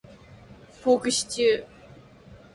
[0.81, 1.67] ポークシチュー